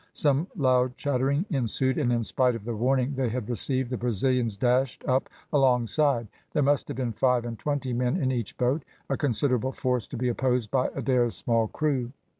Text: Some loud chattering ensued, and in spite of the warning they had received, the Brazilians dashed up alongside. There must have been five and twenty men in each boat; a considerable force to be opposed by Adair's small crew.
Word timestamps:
Some 0.13 0.47
loud 0.57 0.97
chattering 0.97 1.45
ensued, 1.51 1.99
and 1.99 2.11
in 2.11 2.23
spite 2.23 2.55
of 2.55 2.65
the 2.65 2.75
warning 2.75 3.13
they 3.13 3.29
had 3.29 3.47
received, 3.47 3.91
the 3.91 3.99
Brazilians 3.99 4.57
dashed 4.57 5.05
up 5.07 5.29
alongside. 5.53 6.27
There 6.53 6.63
must 6.63 6.87
have 6.87 6.97
been 6.97 7.13
five 7.13 7.45
and 7.45 7.59
twenty 7.59 7.93
men 7.93 8.17
in 8.17 8.31
each 8.31 8.57
boat; 8.57 8.83
a 9.11 9.15
considerable 9.15 9.73
force 9.73 10.07
to 10.07 10.17
be 10.17 10.27
opposed 10.29 10.71
by 10.71 10.89
Adair's 10.95 11.35
small 11.35 11.67
crew. 11.67 12.13